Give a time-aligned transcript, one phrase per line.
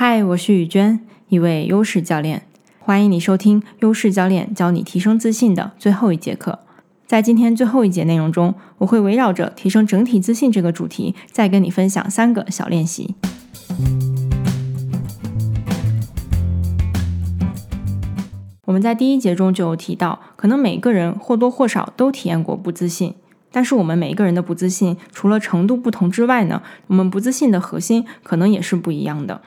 [0.00, 2.42] 嗨，我是雨娟，一位优势教练。
[2.78, 6.60] 欢迎你收听优势教练教你提升自信的最后一节课。
[7.04, 13.16] 在今天最后一节内容中，我会围绕着提升整体自信这个主题，再跟你分享三个小练习。
[18.66, 23.16] 我们在第一节中就有提到，可能每个人或多或少都体验过不自信。
[23.50, 29.40] 但是我们每一个人的不自信，除了程度不同之外呢，我们不自信的核心可能也是不一样的。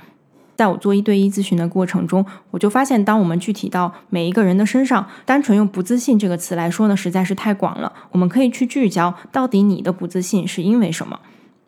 [0.55, 7.91] 在我做一对一咨询的过程中，我就发现，当我们具体到每一个人的身上，单纯用不自信这个词来说呢，实在是太广了。
[8.11, 11.19] 我们可以去聚焦，到底你的不自信是因为什么？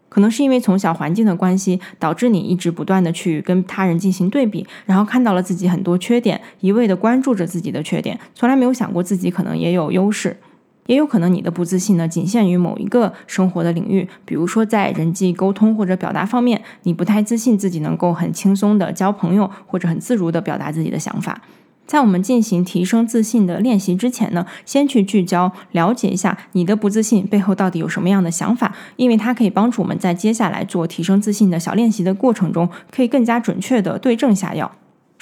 [0.09, 10.37] 可能是因为从小环境的关系，导致你一直不断的去跟他人进行对比，然后看到了自己很多缺点，一味的关注着自己的缺点，从来没有想过自己可能也有优势。
[10.87, 21.41] 也有可能你的不自信呢，仅限于某一个生活的领域，比如说在人际沟通或者表达方面，你不太自信自己能够很轻松的交朋友，或者很自如的表达自己的想法。
[21.85, 34.71] 在我们进行提升自信的练习之前呢，先去聚焦了解一下你的不自信背后到底有什么样的想法，因为它可以帮助我们在接下来做提升自信的小练习的过程中，可以更加准确的对症下药。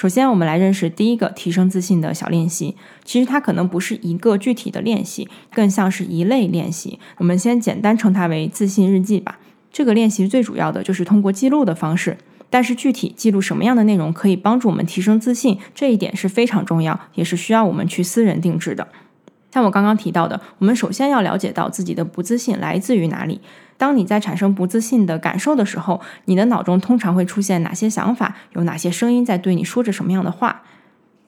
[0.02, 2.76] 首先，我们来认识第一个提升自信的小练习。
[3.04, 6.98] 其实它可能不是一个具体的练习，更像是一类练习。
[7.18, 9.38] 我们先简单称它为自信日记吧。
[9.72, 12.18] 这个练习最主要的就是通过记录的方式，
[12.50, 18.88] 但是具体记录什么样的内容可以帮助我们提升自信，这一点是非常重要，也是需要我们去私人定制的。
[19.52, 23.42] 像我刚刚提到的，我们首先要了解到自己的不自信来自于哪里。
[23.78, 28.36] 当你在产生不自信的感受的时候，你的脑中通常会出现哪些想法？
[28.54, 30.62] 有哪些声音在对你说着什么样的话？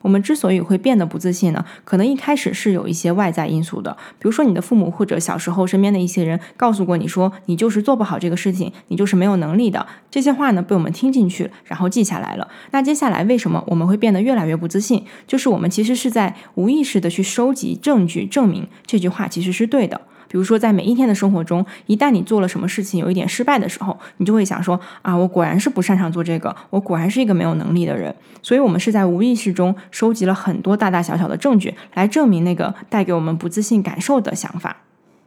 [0.04, 9.86] 我们之所以会变得不自信呢，可能一开始是有一些外在因素的，比如说你的父母或者小时候身边的一些人告诉过你说你就是做不好这个事情，你就是没有能力的。
[10.10, 12.46] 这些话呢被我们听进去，然后记下来了。
[12.72, 15.02] 那接下来为什么我们会变得越来越不自信？
[15.26, 20.02] 就是我们其实是在无意识的去收集证据，证明这句话其实是对的。
[20.34, 28.12] 比如说，在每一天的生活中，一旦你做了什么事情有一点失败的时候，你就会想说啊，我果然是不擅长做这个，我果然是一个没有能力的人。
[28.42, 34.78] 所以，我们是在无意识中收集了很多大大小小的证据，来证明那个带给我们不自信感受的想法。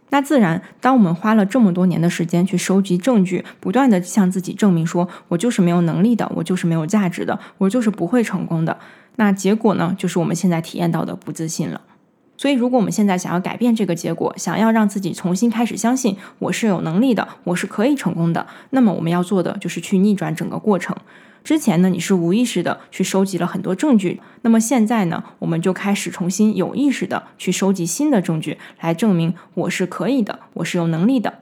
[0.10, 8.78] 那自然，当我们花了这么多年的时间去收集证据，不断的向自己证明说我就是没有能力的，我就是没有价值的，我就是不会成功的，
[9.16, 11.80] 那结果呢，就是我们现在体验到的不自信了。
[12.38, 20.96] 所以，如果我们现在想要改变这个结果，想要让自己重新开始相信我是有能力的，我是可以成功的，那么我们要做的就是去逆转整个过程。
[21.44, 31.40] 之前呢，你是无意识的去收集了很多证据，那么现在呢，我们就开始重新有意识的去收集新的证据，来证明我是可以的，我是有能力的。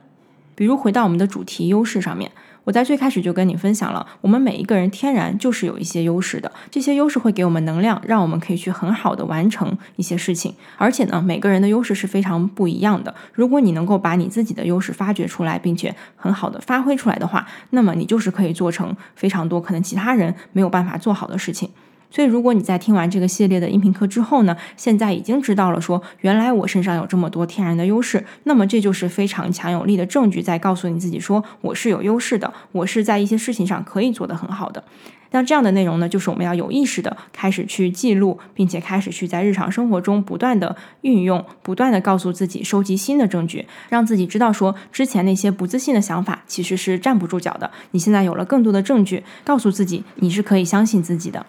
[0.55, 2.31] 比如回到我们的主题优势上面。
[2.65, 10.53] 我在最开始就跟你分享了，我们每一个人天然就是有一些优势的，这些优势会给我们能量，让我们可以去很好的完成一些事情。
[10.77, 13.13] 而且呢，每个人的优势是非常不一样的。
[13.33, 21.69] 如果你能够把你自己的优势发掘出来，并且很好的发挥出来的话，那么你就是可以做成非常多可能其他人没有办法做好的事情。
[22.09, 34.83] 所以，如果你在听完这个系列的音频课之后呢，现在已经知道了说，原来我身上有这么多天然的优势，那么这就是非常强有力的证据，在告诉你自己说，我是有优势的，我是在一些事情上可以做得很好的。
[35.31, 47.69] 那这样的内容呢，就是我们要有意识的开始去记录，并且开始去在日常生活中不断的运用，不断的告诉自己，收集新的证据，让自己知道说，之前那些不自信的想法其实是站不住脚的。
[47.91, 51.45] 你现在有了更多的证据，告诉自己，你是可以相信自己的。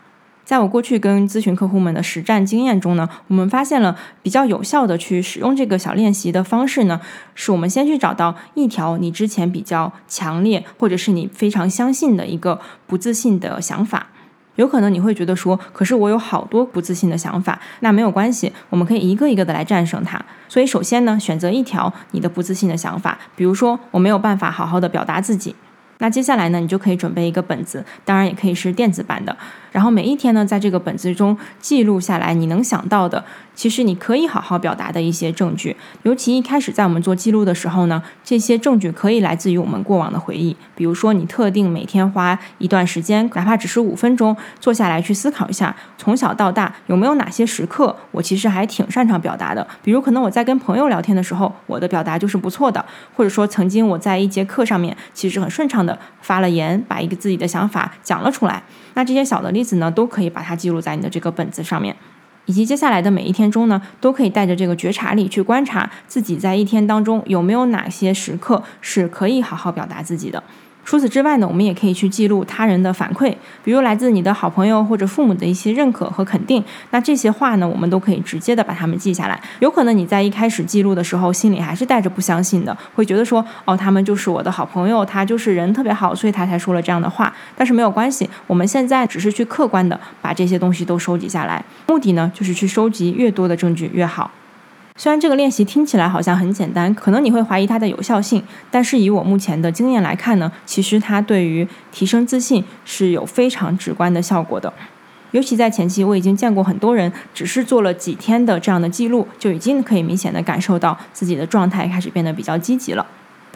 [0.46, 7.00] 在我过去跟咨询客户们的实战经验中呢，我们发现了比较有效的去使用这个小练习的方式呢，
[7.34, 14.06] 是我们先去找到一条你之前比较强烈或者是你非常相信的一个不自信的想法。
[14.54, 20.24] 有可能你会觉得说，可是我有好多不自信的想法，那没有关系，我们可以一个一个的来战胜它。
[20.48, 25.54] 所以首先呢，选择一条你的不自信的想法，比如说我没有办法好好的表达自己。
[25.98, 29.36] 那接下来呢，你就可以准备一个本子，当然也可以是电子版的。
[29.72, 33.24] 然后每一天呢，在这个本子中记录下来你能想到的。
[33.54, 40.54] 其实你可以好好表达的一些证据，尤其一开始在我们做记录的时候呢，这些证据可以来自于我们过往的回忆。
[40.74, 49.66] 比如说，你特定每天花一段时间，哪怕只是五分钟，坐下来去思考一下，从小到大有没有哪些时刻我其实还挺擅长表达的。
[49.82, 52.84] 比如，可能我在跟朋友聊天的时候，我的表达就是不错的，
[53.14, 58.62] 或者说曾经我在一节课上面其实很顺畅的发了言，把一个自己的想法讲了出来。
[58.94, 61.94] 那这些小的例子呢，都可以把它记录在你的这个本子上面。
[62.46, 70.42] 以及接下来的每一天中呢，都可以带着这个觉察力去观察自己在一天当中有没有哪些时刻是可以好好表达自己的。
[70.86, 73.34] 除此之外呢，我们也可以去记录他人的反馈，
[73.64, 76.62] 比如来自你的好朋友或者父母的一些认可和肯定。
[76.92, 79.38] 那这些话呢，我们都可以直接的把它们记下来。
[79.58, 87.34] 有可能你在一开始记录的时候，心里还是带着不相信的，会觉得说，哦，他们就是我的好朋友，他就是人特别好，所以他才说了这样的话。
[87.56, 94.30] 但是没有关系，我们现在只是去客观的把这些东西都收集下来，目的呢，就是去收集越多的证据越好。
[94.98, 104.72] 虽然这个练习听起来好像很简单，可能你会怀疑它的有效性，但是以我目前的经验来看呢，其实它对于提升自信是有非常直观的效果的。
[105.32, 113.04] 尤其在前期，我已经见过很多人，只是做了几天的这样的记录，就已经可以明显的感受到自己的状态开始变得比较积极了。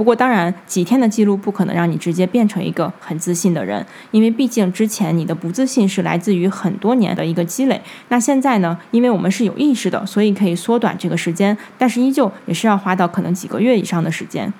[0.01, 7.79] 不过，当然，几天的记录不可能让你直接变成一个很自信的人，因为毕竟之前你的不自信是来自于很多年的一个积累。
[8.09, 8.79] 那现在呢？
[8.93, 14.51] 因为我们是有意识的，所以可以缩短这个时间，但是依旧也是要花到可能几个月以上的时间。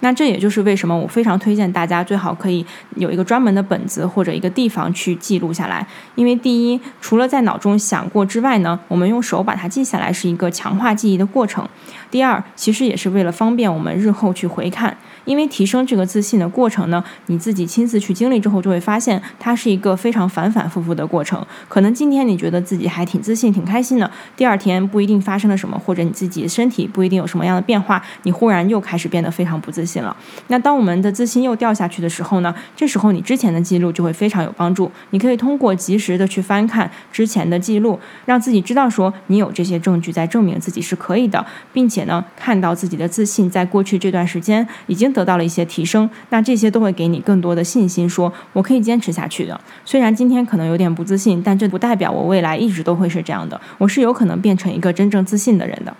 [0.00, 2.64] 那这也就是为什么我非常推荐大家最好可以
[2.96, 11.66] 有一个专门的本子或者一个地方去记录下来，因为第一，除了在脑中想过之外呢，我们用手把它记下来是一个强化记忆的过程。
[12.10, 14.96] 第二，其实也是为了方便我们日后去回看。
[15.30, 21.40] 因为提升这个自信的过程呢，你自己亲自去经历之后，就会发现它是一个非常反反复复的过程。
[21.68, 30.16] 可能今天你觉得自己还挺自信、挺开心的，第二天不一定发生了什么，或者你自己身体不一定有什么样的变化，你忽然又开始变得非常不自信了。
[30.48, 34.90] 那当我们的自信又掉下去的时候呢，这时候你之前的记录就会非常有帮助。
[35.10, 45.12] 你可以通过及时的去翻看之前的记录，让自己知道说你有这些证据在证明自己是可以的，并且呢，看到自己的自信在过去这段时间已经。
[45.12, 49.60] 得得到了一些提升，那这些都会给你更多的信心，说我可以坚持下去的。
[49.84, 53.60] 虽然今天可能有点不自信，但这不代表我未来一直都会是这样的。
[53.76, 55.94] 我是有可能变成一个真正自信的人的。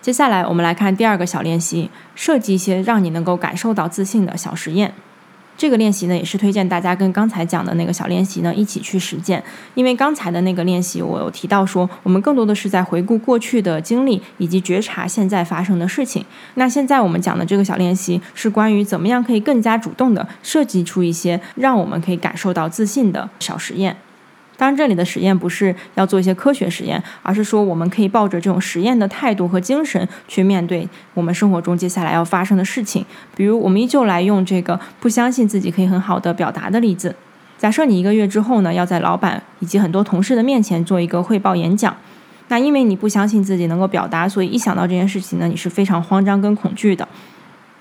[0.00, 4.94] 接下来我们来看第二个小练习，设计一些让你能够感受到自信的小实验。
[5.56, 9.42] 这个练习呢，也是推荐大家跟刚才讲的那个小练习呢一起去实践。
[9.74, 16.24] 因为刚才的那个练习，我有提到说，我们更多的是在回顾过去的经历，以及觉察现在发生的事情。
[16.54, 23.96] 那现在我们讲的这个小练习，是关于怎么样可以更加主动地设计出一些让我们可以感受到自信的小实验。
[24.56, 33.04] 当然，这里的实验不是要做一些科学实验，而是说我们可以抱着这种实验的态度和精神去面对我们生活中接下来要发生的事情。
[33.34, 37.14] 比如，我们依旧来用这个不相信自己可以很好的表达的例子。
[37.58, 41.96] 假设你一个月之后呢，要在老板以及很多同事的面前做一个汇报演讲，
[42.48, 47.08] 那因为你不相信自己能够表达，所以一想到这件事情呢，你是非常慌张跟恐惧的。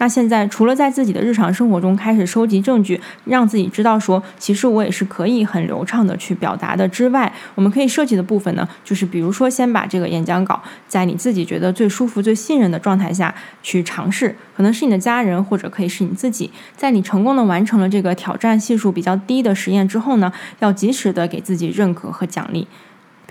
[0.01, 13.31] 那现在除了在自己的日常生活中开始收集证据，让自己知道说，其实我也是可以很流畅的去表达的之外，我们可以设计的部分呢，就是比如说先把这个演讲稿在你自己觉得最舒服、最信任的状态下
[13.62, 22.68] 去尝试，可能是你的家人，或者可以是你自己，在你成功的完成了这个挑战系数比较低的实验之后呢，要及时的给自己认可和奖励。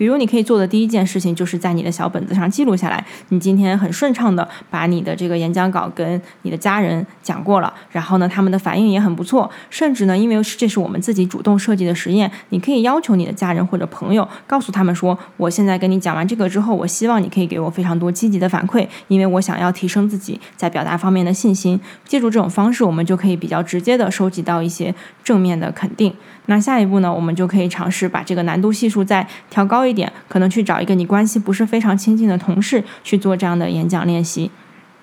[0.01, 21.79] 比如，你可以做的第一件事情，就是在你的小本子上记录下来，你今天很顺畅的把你的这个演讲稿跟你的家人讲过了，然后呢，他们的反应也很不错，甚至呢，因为这是我们自己主动设计的实验，你可以要求你的家人或者朋友，告诉他们说，我现在跟你讲完这个之后，我希望你可以给我非常多积极的反馈，因为我想要提升自己在表达方面的信心。
[22.07, 26.15] 借助这种方式，我们就可以比较直接的收集到一些正面的肯定。
[26.47, 34.51] 那下一步呢，我们就可以尝试把这个难度系数再调高一点，可能去找一个你关系不是非常亲近的同事去做这样的演讲练习。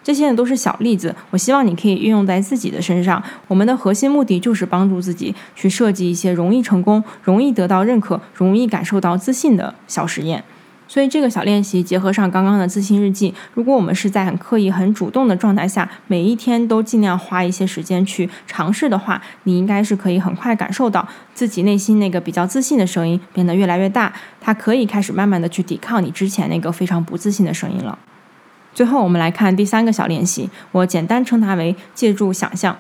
[0.04, 3.22] 这些呢都是小例子，我希望你可以运用在自己的身上。
[3.48, 10.44] 我们的核心目的就是帮助自己去设计一些容易成功、容易得到认可、容易感受到自信的小实验。
[10.88, 28.00] 所以这个小练习结合上刚刚的自信日记，如果我们是在很刻意、很主动的状态下，每一天都尽量花一些时间去尝试的话，你应该是可以很快感受到自己内心那个比较自信的声音变得越来越大，它可以开始慢慢的去抵抗你之前那个非常不自信的声音了。
[28.74, 32.78] 最后我们来看第三个小练习，我简单称它为借助想象。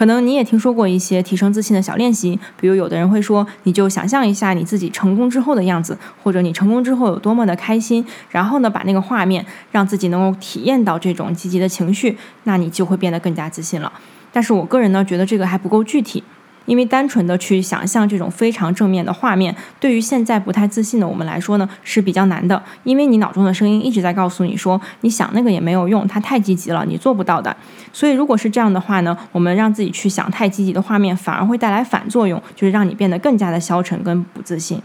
[0.00, 13.92] 可能你也听说过一些提升自信的小练习，比如有的人会说，你就想象一下你自己成功之后的样子，或者你成功之后有多么的开心，然后呢，把那个画面让自己能够体验到这种积极的情绪，那你就会变得更加自信了。
[14.32, 16.24] 但是我个人呢，觉得这个还不够具体。
[16.70, 22.62] 因为单纯的去想象这种非常正面的画面，对于现在不太自信的我们来说呢，是比较难的。
[22.84, 27.54] 因为你脑中的声音一直在告诉你说，你想那个也没有用，它太积极了，你做不到的。
[27.92, 34.80] 所以如果是这样的话呢，我们让自己去想太积极的画面，反而会带来反作用，就是让你变得更加的消沉跟不自信。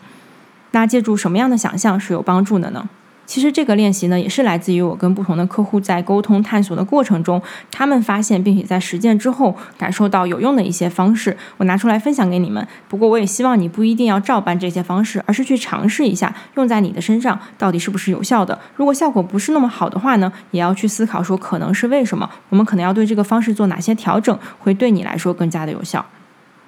[0.71, 2.89] 那借助什么样的想象是有帮助的呢？
[3.25, 7.41] 其实这个练习呢，也是来自于我跟不同的客户在沟通探索的过程中，
[7.71, 12.65] 他们发现并且在实践之后感受到有用的一些方式，我拿出来分享给你们。
[12.87, 18.57] 不过我也希望你不一定要照搬这些方式，而是去尝试一下，用在你的身上到底是不是有效的。
[18.75, 26.05] 如果效果不是那么好的话呢，也要去思考说可能是为什么，我们可能要对这个方式做哪些调整，会对你来说更加的有效。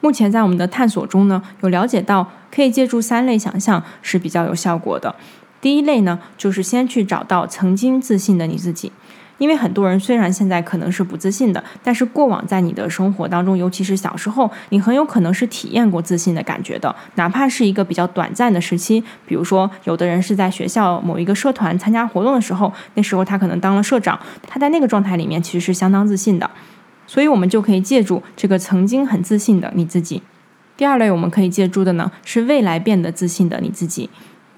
[0.02, 5.16] 目前在我们的探索中呢，有了解到可以借助三类想象是比较有效果的。
[5.60, 8.92] 第一类呢，就是先去找到曾经自信的你自己，
[9.38, 19.04] 因为很多人虽然现在可能是不自信的，但是过往在你的生活当中，尤其是小时候，你很有可能是体验过自信的感觉的，哪怕是一个比较短暂的时期。
[19.26, 26.50] 比如说，有的人是在学校某一个社团参加活动的时候，那时候他可能当了社长，他在那个状态里面其实是相当自信的，
[27.06, 30.22] 所以我们就可以借助这个曾经很自信的你自己。
[30.76, 34.10] 第二类我们可以借助的呢，是未来变得自信的你自己。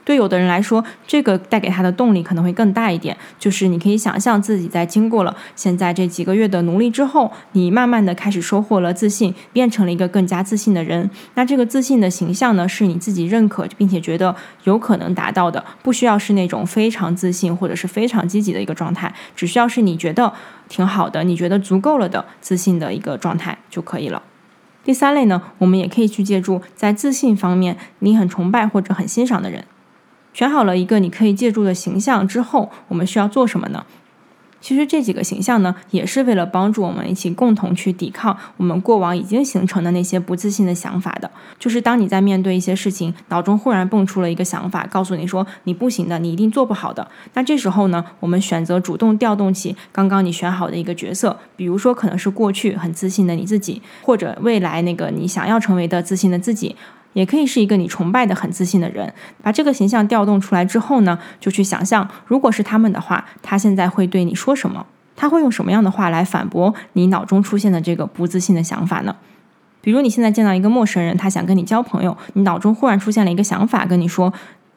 [0.09, 3.15] 对有的人来说，这个带给他的动力可能会更大一点。
[3.37, 11.07] 就是你可以想象自己在经过了现在这几个月的努力之后，你慢慢的开始收获了自信，变成了一个更加自信的人。
[11.35, 20.33] 那这个自信的形象呢，是你自己认可并且觉得有可能达到的，不需要是那种非常自信或者是非常积极的一个状态，只需要是你觉得
[20.67, 24.23] 挺好的，你觉得足够了的自信的一个状态就可以了。
[24.83, 29.63] 第三类呢，我们也可以去借助在自信方面你很崇拜或者很欣赏的人。
[30.33, 33.85] 选好了一个你可以借助的形象之后，我们需要做什么呢？
[34.61, 41.31] 其实这几个形象呢，也是为了帮助我们一起共同去抵抗我们过往已经形成的那些不自信的想法的。
[41.57, 47.07] 就是当你在面对一些事情，脑中忽然蹦出了一个想法，告诉你说你不行的，你一定做不好的。
[47.35, 56.75] 那这时候呢，我们选择主动调动起刚刚你选好的一个角色，比如说可能是过去很自信的你自己，或者未来那个你想要成为的自信的自己。
[57.13, 64.85] 也可以是一个你崇拜的很自信的人，把这个形象调动出来之后呢，就去想象，如果是他们的话，他现在会对你说什么？
[65.15, 69.15] 他会用什么样的话来反驳你脑中出现的这个不自信的想法呢？
[69.81, 74.31] 比如你现在见到一个陌生人，他想跟你交朋友，你脑中忽然出现了一个想法，跟你说，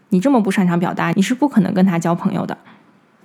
[0.08, 2.56] 你这么不擅长表达，你是不可能跟他交朋友的。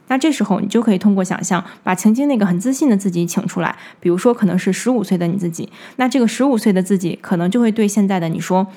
[0.10, 8.68] 那这时候你就可以通过想象，把曾经那个很自信的自己请出来，比如说可能是十五岁的你自己，那这个十五岁的自己可能就会对现在的你说。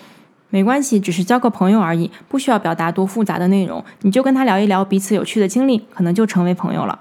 [0.50, 6.98] 没关系，只是交个朋友而已，不需要表达多复杂的内容，你就跟他聊一聊彼此有趣的经历，可能就成为朋友了。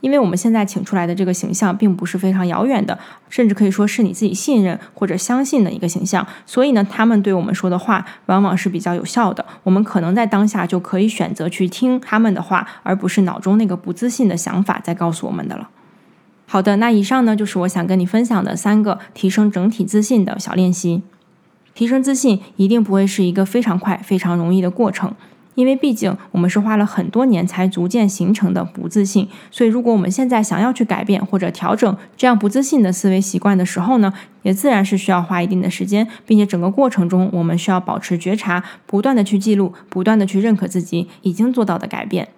[0.00, 9.44] 因为我们现在请出来的这个形象并不是非常遥远的，甚至可以说是你自己信任或者相信的一个形象，所以呢，他们对我们说的话往往是比较有效的。
[9.62, 15.68] 我们可能在当下就可以选择去听他们的话，而不是脑中那个不自信的想法在告诉我们的了。
[16.46, 21.02] 好的，那以上呢就是我想跟你分享的三个提升整体自信的小练习。
[21.74, 25.14] 提升自信一定不会是一个非常快、非常容易的过程，
[25.54, 29.28] 因为毕竟我们是花了很多年才逐渐形成的不自信。
[29.50, 34.12] 所以，如果我们现在想要去改变或者调整这样不自信的思维习惯的时候呢，
[34.42, 42.28] 也自然是需要花一定的时间，并且整个过程中我们需要保持觉察，不断的去记录，不断的去认可自己已经做到的改变。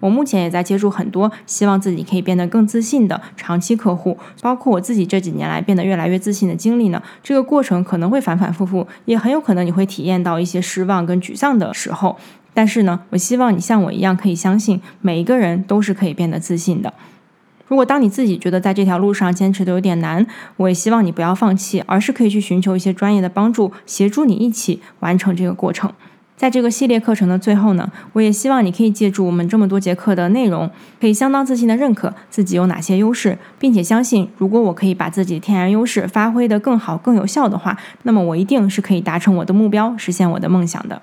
[0.00, 7.02] 我目前也在接触很多希望自己可以变得更自信的长期客户，包括我自己这几年来变得越来越自信的经历呢。
[7.22, 12.16] 这个过程可能会反反复复，也很有可能你会体验到一些失望跟沮丧的时候。
[12.54, 16.92] 但是呢，我希望你像我一样可以相信，每一个人都是可以变得自信的。
[17.68, 20.26] 如果当你自己觉得在这条路上坚持的有点难，
[20.56, 25.92] 我也希望你不要放弃，而是可以去寻求一些专业的帮助，协助你一起完成这个过程。
[26.38, 41.02] 在这个系列课程的最后呢，我也希望你可以借助我们这么多节课的内容，可以相当自信的认可自己有哪些优势，并且相信，如果我可以把自己的天然优势发挥的更好、更有效的话，那么我一定是可以达成我的目标，实现我的梦想的。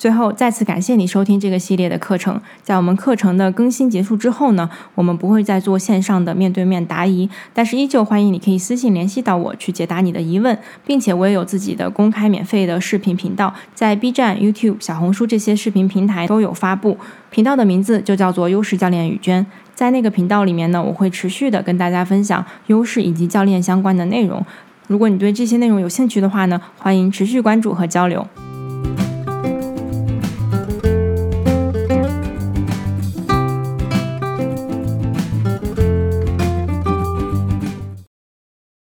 [0.00, 2.40] 最后，再次感谢你收听这个系列的课程。
[2.62, 16.96] 在我们课程的更新结束之后呢，我们不会再做线上的面对面答疑，但是依旧欢迎你可以私信联系到我去解答你的疑问，并且我也有自己的公开免费的视频频道，在 B 站、YouTube、小红书这些视频平台都有发布。
[17.28, 19.44] 频道的名字就叫做优势教练雨娟。
[19.74, 24.42] 在那个频道里面呢，我会持续的跟大家分享优势以及教练相关的内容。
[24.86, 28.26] 如果你对这些内容有兴趣的话呢，欢迎持续关注和交流。